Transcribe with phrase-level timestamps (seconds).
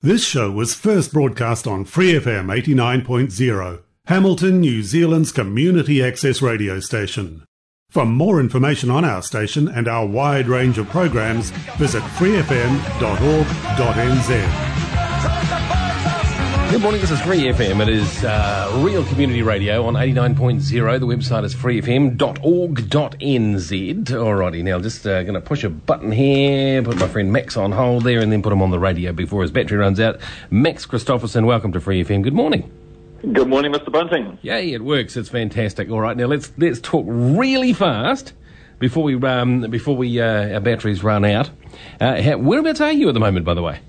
[0.00, 6.78] This show was first broadcast on Free FM 89.0, Hamilton, New Zealand's community access radio
[6.78, 7.42] station.
[7.90, 12.78] For more information on our station and our wide range of programs, visit freefm.org.nz.
[16.70, 17.80] Good morning, this is Free FM.
[17.80, 21.00] It is uh, real community radio on 89.0.
[21.00, 22.18] The website is freefm.org.nz.
[24.04, 27.72] Alrighty, now just uh, going to push a button here, put my friend Max on
[27.72, 30.20] hold there, and then put him on the radio before his battery runs out.
[30.50, 32.22] Max Christoffersen, welcome to Free FM.
[32.22, 32.70] Good morning.
[33.32, 33.90] Good morning, Mr.
[33.90, 34.38] Bunting.
[34.42, 35.16] Yay, it works.
[35.16, 35.90] It's fantastic.
[35.90, 38.34] All right, now let's let's talk really fast
[38.78, 41.48] before we um, before we uh, our batteries run out.
[41.98, 43.80] Uh, how, whereabouts are you at the moment, by the way?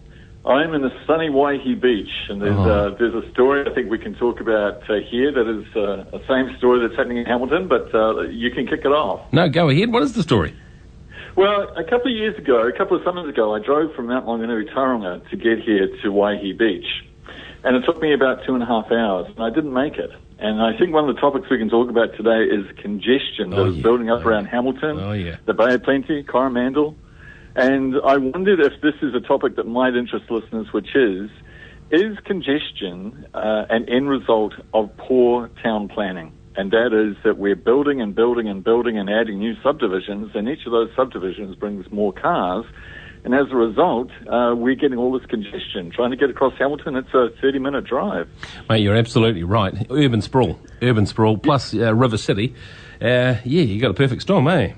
[0.50, 2.70] I'm in the sunny Waihi Beach, and there's, Oh.
[2.70, 6.06] uh, there's a story I think we can talk about uh, here that is uh,
[6.12, 9.22] the same story that's happening in Hamilton, but uh, you can kick it off.
[9.32, 9.92] No, go ahead.
[9.94, 10.56] What is the story?
[11.36, 14.26] Well, a couple of years ago, a couple of summers ago, I drove from Mount
[14.26, 16.88] Maunganui, Tauranga to get here to Waihi Beach.
[17.64, 20.10] And it took me about two and a half hours, and I didn't make it.
[20.40, 23.60] And I think one of the topics we can talk about today is congestion that
[23.60, 23.84] Oh, is yeah.
[23.84, 24.46] building up Oh, around.
[24.46, 25.36] Hamilton, Oh, yeah.
[25.46, 26.96] the Bay of Plenty, Coromandel.
[27.60, 31.30] And I wondered if this is a topic that might interest listeners, which is,
[31.92, 36.32] is congestion uh, an end result of poor town planning?
[36.56, 40.48] And that is that we're building and building and building and adding new subdivisions, and
[40.48, 42.64] each of those subdivisions brings more cars.
[43.26, 45.92] And as a result, uh, we're getting all this congestion.
[45.92, 48.30] Trying to get across Hamilton, it's a 30 minute drive.
[48.70, 49.86] Mate, you're absolutely right.
[49.92, 52.56] Urban sprawl, urban sprawl, plus uh, River City.
[53.02, 54.72] Uh, yeah, you got a perfect storm, eh?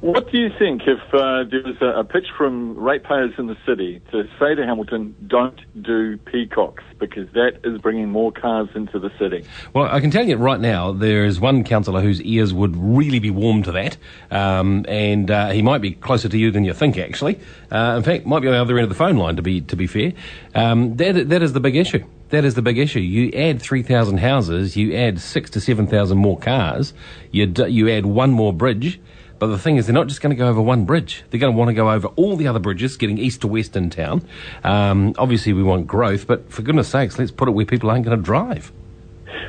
[0.00, 3.56] What do you think if uh, there was a, a pitch from ratepayers in the
[3.66, 8.98] city to say to Hamilton, don't do Peacocke's because that is bringing more cars into
[8.98, 9.46] the city?
[9.72, 13.20] Well, I can tell you right now, there is one councillor whose ears would really
[13.20, 13.96] be warm to that,
[14.30, 16.98] um, and uh, he might be closer to you than you think.
[16.98, 17.40] Actually,
[17.72, 19.36] uh, in fact, might be on the other end of the phone line.
[19.36, 20.12] To be to be fair,
[20.54, 22.04] um, that that is the big issue.
[22.30, 23.00] That is the big issue.
[23.00, 26.92] You add three thousand houses, you add six to seven thousand more cars,
[27.30, 29.00] you d- you add one more bridge.
[29.38, 31.24] But the thing is, they're not just going to go over one bridge.
[31.30, 33.76] They're going to want to go over all the other bridges, getting east to west
[33.76, 34.26] in town.
[34.64, 38.04] Um, obviously, we want growth, but for goodness sakes, let's put it where people aren't
[38.04, 38.72] going to drive.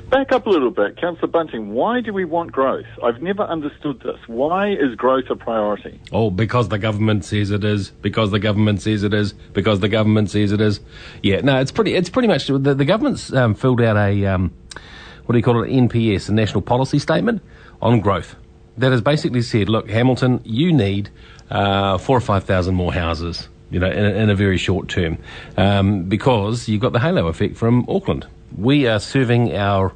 [0.10, 1.74] Back up a little bit, Councillor Bunting.
[1.74, 2.86] Why do we want growth?
[3.04, 4.18] I've never understood this.
[4.28, 6.00] Why is growth a priority?
[6.12, 7.90] Oh, because the government says it is.
[7.90, 9.34] Because the government says it is.
[9.54, 10.80] Because the government says it is.
[11.24, 11.94] Yeah, no, it's pretty.
[11.94, 14.54] It's pretty much the, the government's um, filled out a um,
[15.26, 15.70] what do you call it?
[15.70, 17.42] NPS, a national policy statement
[17.82, 18.36] on growth.
[18.78, 21.10] That has basically said, look, Hamilton, you need
[21.50, 23.48] uh, four or five thousand more houses.
[23.70, 25.18] You know, in a, in a very short term,
[25.58, 28.26] um, because you've got the halo effect from Auckland.
[28.58, 29.92] We are serving our,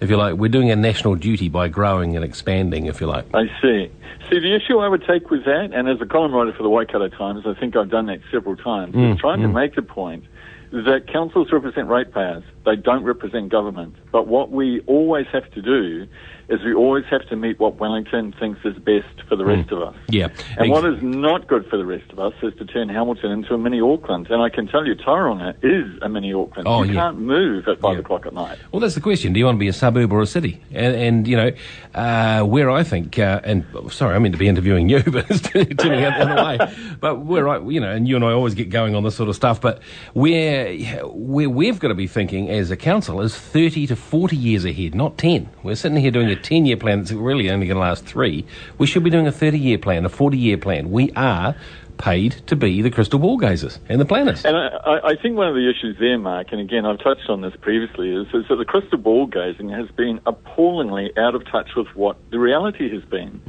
[0.00, 3.24] if you like, we're doing a national duty by growing and expanding, if you like.
[3.32, 3.90] I see.
[4.28, 6.68] See, the issue I would take with that, and as a column writer for the
[6.68, 10.24] Waikato Times, I think I've done that several times, is trying to make the point
[10.72, 12.44] that councils represent ratepayers.
[12.64, 13.94] They don't represent government.
[14.10, 16.06] But what we always have to do
[16.48, 19.80] is we always have to meet what Wellington thinks is best for the rest of
[19.82, 19.94] us.
[20.08, 20.28] Yeah.
[20.58, 23.54] And what is not good for the rest of us is to turn Hamilton into
[23.54, 24.28] a mini Auckland.
[24.30, 26.68] And I can tell you, Tauranga is a mini Auckland.
[26.68, 27.00] Oh, you yeah.
[27.00, 28.00] can't move at five Yeah.
[28.00, 28.58] o'clock at night.
[28.72, 29.32] Well, that's the question.
[29.32, 30.60] Do you want to be a suburb or a city?
[30.70, 31.50] And, and you know,
[31.94, 35.40] uh, where I think, uh, and sorry, I mean to be interviewing you, but it's
[35.40, 36.96] turning turning out the other way.
[37.00, 39.30] But where I, you know, and you and I always get going on this sort
[39.30, 39.62] of stuff.
[39.62, 39.80] But
[40.12, 44.64] where where we've got to be thinking as a council is thirty to forty years
[44.64, 45.48] ahead, not ten.
[45.62, 48.46] We're sitting here doing a ten-year plan that's really only going to last three.
[48.78, 50.90] We should be doing a thirty-year plan, a forty-year plan.
[50.90, 51.56] We are
[51.98, 54.44] paid to be the crystal ball gazers and the planners.
[54.44, 57.40] And I, I- think one of the issues there, Mark, and again, I've touched on
[57.40, 61.74] this previously, is, is that the crystal ball gazing has been appallingly out of touch
[61.76, 63.40] with what the reality has been.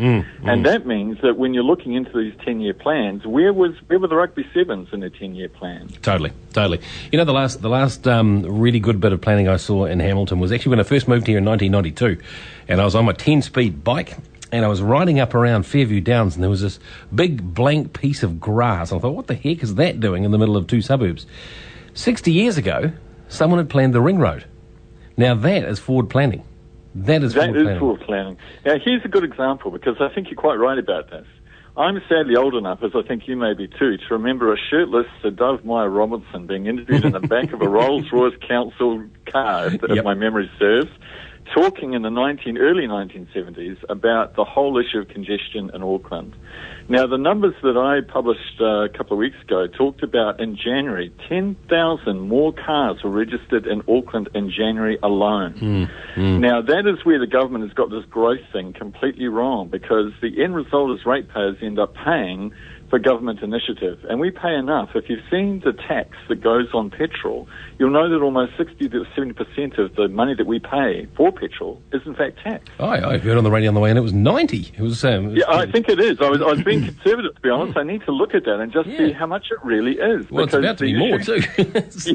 [0.44, 4.00] and that means that when you're looking into these 10 year plans, where, was, where
[4.00, 5.90] were the rugby sevens in a 10 year plan?
[6.02, 6.80] Totally, totally.
[7.12, 10.00] You know, the last the last um, really good bit of planning I saw in
[10.00, 12.24] Hamilton was actually when I first moved here in 1992,
[12.68, 14.16] and I was on my 10 speed bike.
[14.56, 16.80] And I was riding up around Fairview Downs, and there was this
[17.14, 18.94] big blank piece of grass.
[18.94, 21.26] I thought, what the heck is that doing in the middle of two suburbs?
[21.94, 22.94] 60 years ago,
[23.28, 24.46] someone had planned the ring road.
[25.18, 26.46] Now that is forward planning.
[26.96, 27.80] That is That forward is planning.
[27.82, 28.38] forward planning.
[28.66, 31.28] Now, here's a good example because I think you're quite right about this.
[31.76, 35.08] I'm sadly old enough, as I think you may be too, to remember a shirtless
[35.22, 39.68] Sir Dove Meyer Robinson being interviewed in the back of a Rolls Royce Council car,
[39.68, 40.06] if, if Yep.
[40.06, 40.90] my memory serves,
[41.54, 46.36] talking in the 19, early 1970s about the whole issue of congestion in Auckland.
[46.88, 50.56] Now, the numbers that I published uh, a couple of weeks ago talked about in
[50.56, 55.56] January, 10,000 more cars were registered in Auckland in January alone.
[56.42, 60.44] Now, that is where the government has got this growth thing completely wrong because the
[60.44, 62.54] end result is ratepayers end up paying
[62.90, 64.00] for government initiative.
[64.10, 64.90] And we pay enough.
[64.96, 67.48] If you've seen the tax that goes on petrol,
[67.80, 71.82] you'll know that almost 60 to 70% of the money that we pay for petrol
[71.92, 72.66] is in fact tax.
[72.80, 74.74] I, I heard on the radio on the way and it was 90.
[74.78, 76.22] It was, um, it was Yeah, I think it is.
[76.22, 77.78] I was, I was being conservative, to be honest.
[77.78, 78.98] I need to look at that and just Yeah.
[78.98, 80.30] see how much it really is.
[80.30, 81.42] well, it's about to be more too.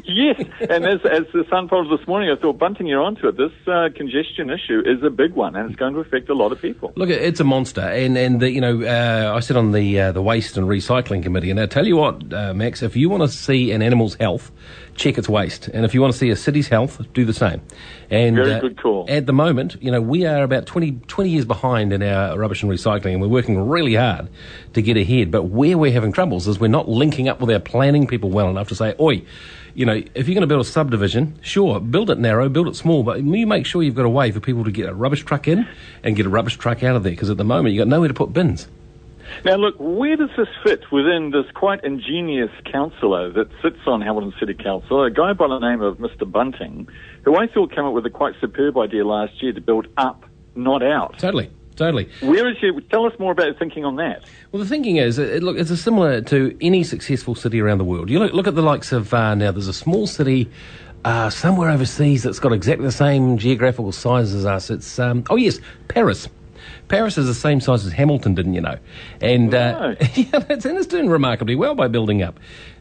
[0.07, 3.37] yes, and as, as the Sun us this morning, I thought, Bunting, you're onto it.
[3.37, 6.53] This uh, congestion issue is a big one, and it's going to affect a lot
[6.53, 6.93] of people.
[6.97, 10.13] Look, it's a monster, and and the, you know uh, I sit on the uh,
[10.13, 13.23] the waste and recycling committee, and I tell you what, uh, Max, if you want
[13.23, 14.53] to see an animal's health,
[14.95, 17.61] check its waste, and if you want to see a city's health, do the same.
[18.11, 19.07] And Very uh, good call.
[19.09, 22.63] At the moment, you know, we are about 20, 20 years behind in our rubbish
[22.63, 24.29] and recycling, and we're working really hard
[24.75, 25.31] to get ahead.
[25.31, 28.49] But where we're having troubles is we're not linking up with our planning people well
[28.49, 29.23] enough to say, oi.
[29.73, 32.75] You know, if you're going to build a subdivision, sure, build it narrow, build it
[32.75, 35.25] small, but you make sure you've got a way for people to get a rubbish
[35.25, 35.67] truck in
[36.03, 38.09] and get a rubbish truck out of there, because at the moment you've got nowhere
[38.09, 38.67] to put bins.
[39.45, 44.35] Now, look, where does this fit within this quite ingenious councillor that sits on Hamilton
[44.39, 46.31] City Council, a guy by the name of Mr.
[46.31, 46.89] Bunting,
[47.25, 50.25] who I thought came up with a quite superb idea last year to build up,
[50.55, 51.19] not out.
[51.19, 52.09] Totally, totally.
[52.21, 54.25] Where is your, tell us more about your thinking on that.
[54.53, 57.85] Well, the thinking is, it, look, it's a similar to any successful city around the
[57.85, 58.11] world.
[58.11, 59.53] You look, look at the likes of uh, now.
[59.53, 60.51] There's a small city
[61.05, 64.71] uh, somewhere overseas that's got exactly the same geographical size as us.
[64.71, 66.29] It's um, oh yes, Paris.
[66.89, 68.79] Paris is the same size as Hamilton, didn't you know?
[69.21, 72.39] And uh, yeah, it's, and it's doing remarkably well by building up.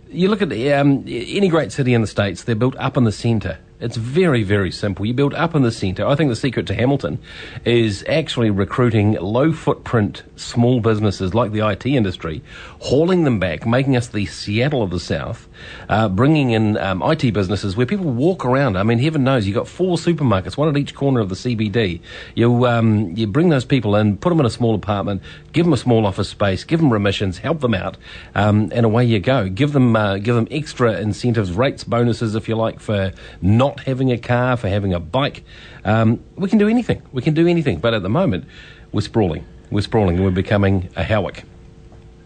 [0.10, 3.04] You look at the, um, any great city in the states; they're built up in
[3.04, 3.60] the centre.
[3.80, 5.06] It's very, very simple.
[5.06, 6.06] You build up in the centre.
[6.06, 7.18] I think the secret to Hamilton
[7.64, 12.42] is actually recruiting low footprint small businesses like the IT industry,
[12.80, 15.48] hauling them back, making us the Seattle of the South,
[15.88, 18.78] uh, bringing in um, IT businesses where people walk around.
[18.78, 22.02] I mean, heaven knows, you've got four supermarkets, one at each corner of the CBD.
[22.36, 25.22] You, um, you bring those people in, put them in a small apartment,
[25.54, 27.96] give them a small office space, give them remissions, help them out,
[28.36, 29.48] um, and away you go.
[29.48, 34.12] Give them, uh, give them extra incentives, rates, bonuses, if you like, for not having
[34.12, 35.44] a car, for having a bike.
[35.86, 37.02] Um, we can do anything.
[37.12, 37.80] We can do anything.
[37.80, 38.46] But at the moment,
[38.92, 39.46] we're sprawling.
[39.72, 41.44] We're sprawling and we're becoming a Howick.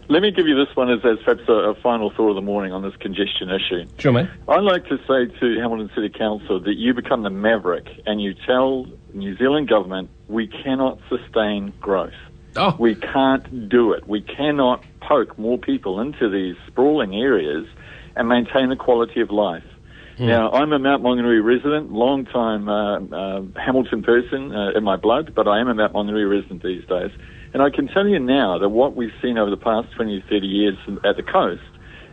[0.10, 2.42] Let me give you this one as, as perhaps a, a final thought of the
[2.42, 3.86] morning on this congestion issue.
[3.98, 4.30] Sure, mate.
[4.48, 8.34] I'd like to say to Hamilton City Council that you become the maverick and you
[8.46, 12.14] tell New Zealand government we cannot sustain growth.
[12.56, 14.08] Oh, We can't do it.
[14.08, 17.66] We cannot poke more people into these sprawling areas
[18.16, 19.64] and maintain the quality of life.
[20.20, 24.96] Now, I'm a Mount Maunganui resident, long time uh, uh, Hamilton person uh, in my
[24.96, 27.12] blood, but I am a Mount Maunganui resident these days.
[27.54, 30.48] And I can tell you now that what we've seen over the past 20 30
[30.48, 31.62] years at the coast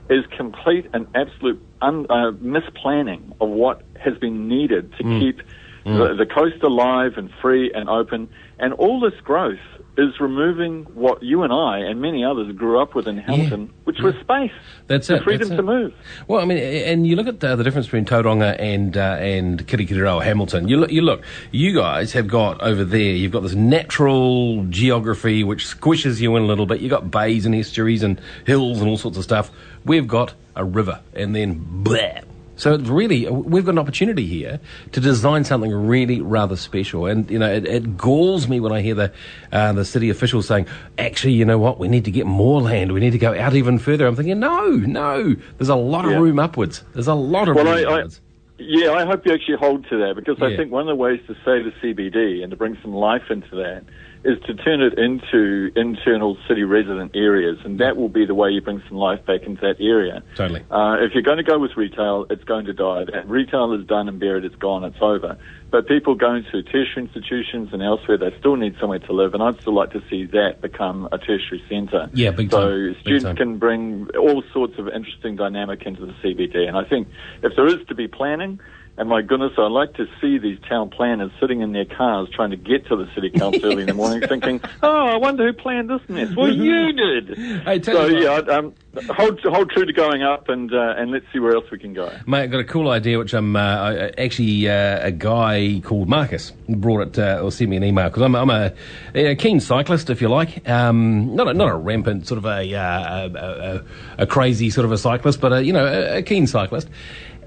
[0.09, 5.41] is complete and absolute un, uh, misplanning of what has been needed to keep
[5.85, 8.29] the, the coast alive and free and open.
[8.59, 9.59] And all this growth
[9.99, 13.99] is removing what you and I and many others grew up with in Hamilton, which
[14.01, 14.53] was space,
[14.87, 15.75] That's the it, freedom that's to it.
[15.75, 15.95] move.
[16.29, 19.67] Well, I mean, and you look at uh, the difference between Tauranga and uh, and
[19.67, 20.69] Kirikiriroa Hamilton.
[20.69, 23.01] You look, you look, you guys have got over there.
[23.13, 26.81] You've got this natural geography which squishes you in a little bit.
[26.81, 29.51] You've got bays and estuaries and hills and all sorts of stuff.
[29.85, 32.21] We've got a river, and then blah.
[32.61, 34.61] So really, we've got an opportunity here
[34.93, 37.07] to design something really rather special.
[37.07, 39.13] And, you know, it, it galls me when I hear the,
[39.51, 40.67] uh, the city officials saying,
[40.99, 42.93] actually, you know what, we need to get more land.
[42.93, 44.07] We need to go out even further.
[44.07, 46.19] I'm thinking, no, no, there's a lot of Yeah.
[46.19, 46.85] room upwards.
[46.93, 48.21] There's a lot of Well, room I, I, upwards.
[48.59, 51.21] yeah, I hope you actually hold to that because I think one of the ways
[51.29, 53.85] to save the CBD and to bring some life into that
[54.23, 58.51] is to turn it into internal city resident areas, and that will be the way
[58.51, 60.23] you bring some life back into that area.
[60.35, 60.65] Totally.
[60.71, 63.05] Uh, if you're going to go with retail, it's going to die.
[63.13, 65.39] And retail is done and buried, it's gone, it's over.
[65.71, 69.43] But people going to tertiary institutions and elsewhere, they still need somewhere to live, and
[69.43, 72.11] I'd still like to see that become a tertiary centre.
[72.13, 72.93] Yeah, big so time.
[72.93, 73.37] Big students time.
[73.37, 76.69] can bring all sorts of interesting dynamic into the CBD.
[76.69, 77.09] And I think
[77.43, 78.61] if there is to be planning,
[78.97, 82.51] and my goodness, I like to see these town planners sitting in their cars trying
[82.51, 85.53] to get to the city council early in the morning, thinking, "Oh, I wonder who
[85.53, 87.39] planned this mess." Well, you did.
[87.65, 88.75] Hey, so you yeah, I'd, um,
[89.11, 91.95] hold hold true to going up, and uh, and let's see where else we can
[91.95, 92.13] go.
[92.27, 95.81] Mate, I've got a cool idea, which I'm uh, I- I- actually uh, a guy
[95.83, 98.73] called Marcus brought it uh, or sent me an email because I'm, I'm a,
[99.15, 100.69] a keen cyclist, if you like.
[100.69, 103.39] Um, not a, not a rampant sort of a, uh, a,
[104.19, 106.89] a, a crazy sort of a cyclist, but a, you know a, a keen cyclist.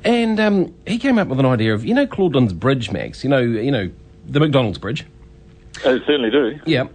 [0.04, 3.24] And um, he came up with an idea of you know Claudelands Bridge, Max.
[3.24, 3.92] You know you know
[4.26, 5.06] the McDonald's Bridge.
[5.80, 6.60] I certainly do.
[6.66, 6.88] Yeah,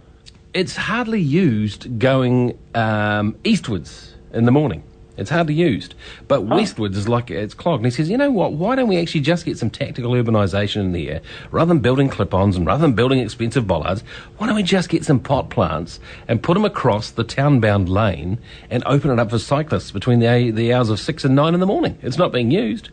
[0.53, 4.83] it's hardly used going um, eastwards in the morning.
[5.19, 5.95] It's hardly used.
[6.29, 7.83] But westwards is like it's clogged.
[7.83, 8.53] And he says, you know what?
[8.53, 12.55] Why don't we actually just get some tactical urbanisation in there rather than building clip-ons
[12.55, 14.01] and rather than building expensive bollards?
[14.37, 15.99] Why don't we just get some pot plants
[16.29, 18.39] and put them across the town-bound lane
[18.69, 21.59] and open it up for cyclists between the the hours of six and nine in
[21.59, 21.97] the morning?
[22.01, 22.89] It's not being used.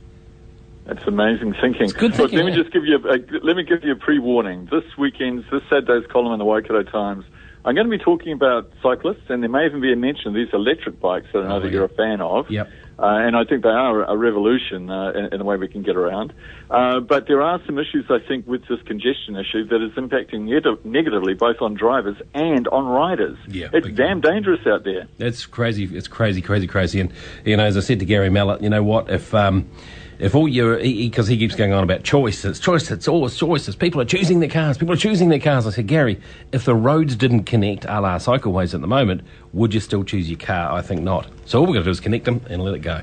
[0.87, 1.83] That's amazing thinking.
[1.85, 3.97] It's good thinking, Look, let me just give you a, let me give you a
[3.97, 4.69] pre-warning.
[4.71, 7.25] This weekend's this Saturday's column in the Waikato Times.
[7.65, 10.35] I'm going to be talking about cyclists, and there may even be a mention of
[10.35, 11.73] these electric bikes that I know Oh, that yeah.
[11.73, 12.49] you're a fan of.
[12.49, 12.71] Yep.
[12.99, 15.83] Uh, and I think they are a revolution uh, in, in the way we can
[15.83, 16.33] get around.
[16.71, 20.43] Uh, but there are some issues, I think, with this congestion issue that is impacting
[20.43, 23.37] neg- negatively both on drivers and on riders.
[23.49, 25.09] Yeah, it's damn dangerous out there.
[25.19, 25.85] It's crazy.
[25.87, 27.01] It's crazy, crazy, crazy.
[27.01, 27.13] And
[27.45, 29.11] you know, as I said to Garry Mallett, you know what?
[29.11, 29.69] If um,
[30.19, 32.91] if all your because he, keeps going on about choice, it's choice.
[32.91, 33.77] It's always choices.
[33.77, 34.79] People are choosing their cars.
[34.79, 35.67] People are choosing their cars.
[35.67, 36.21] I said, Garry,
[36.53, 40.29] if the roads didn't connect a la cycleways at the moment, would you still choose
[40.31, 40.73] your car?
[40.73, 41.27] I think not.
[41.45, 43.03] So all we've got to do is connect them and let it go.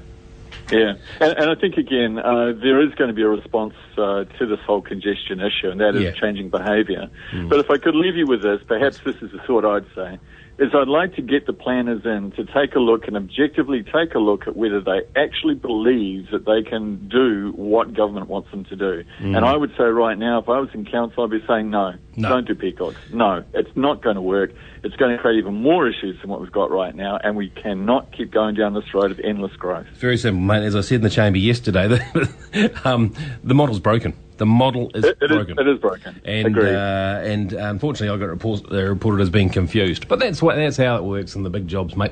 [0.71, 4.23] Yeah, and, and I think again uh, there is going to be a response uh,
[4.23, 6.11] to this whole congestion issue, and that is Yeah.
[6.11, 7.09] Changing behaviour.
[7.49, 10.17] But if I could leave you with this, perhaps this is the thought I'd say:
[10.59, 14.13] is I'd like to get the planners in to take a look and objectively take
[14.13, 18.63] a look at whether they actually believe that they can do what government wants them
[18.65, 19.03] to do.
[19.19, 21.93] And I would say right now, if I was in council, I'd be saying no.
[22.15, 22.29] No.
[22.29, 22.97] don't do Peacocke's.
[23.11, 24.51] No, it's not going to work.
[24.83, 27.49] It's going to create even more issues than what we've got right now, and we
[27.49, 29.87] cannot keep going down this road of endless growth.
[29.95, 30.63] Very simple, mate.
[30.63, 34.13] As I said in the chamber yesterday, the, um, the model's broken.
[34.37, 35.59] The model is It- it is- broken.
[35.59, 36.21] it is broken.
[36.25, 36.73] And Agreed.
[36.73, 40.07] uh, and unfortunately, I got report, uh, reported as being confused.
[40.07, 42.11] But that's what that's how it works in the big jobs, mate.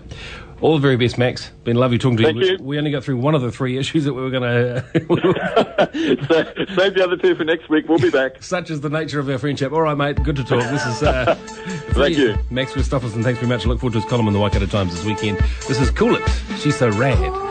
[0.62, 1.50] All the very best, Max.
[1.63, 2.46] Been lovely talking to Thank you.
[2.51, 2.58] you.
[2.62, 4.84] We only got through one of the three issues that we were going to.
[6.28, 7.90] Sa- Save the other two for next week.
[7.90, 8.34] We'll be back.
[8.44, 9.72] Such is the nature of our friendship.
[9.72, 10.22] All right, mate.
[10.24, 10.62] Good to talk.
[10.70, 11.01] This is.
[11.01, 11.34] Uh,
[11.94, 12.36] Thank you.
[12.51, 13.24] Max Christoffersen.
[13.24, 13.66] Thanks very much.
[13.66, 15.40] I look forward to his column in the Waikato Times this weekend.
[15.68, 16.24] This is Cool It.
[16.60, 17.50] She's so rad.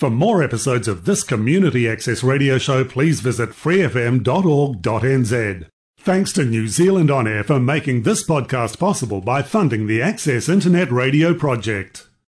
[0.00, 4.24] For more episodes of this community access radio show, please visit freefm.org.nz.
[5.98, 10.48] Thanks to New Zealand On Air for making this podcast possible by funding the Access
[10.48, 12.09] Internet Radio Project.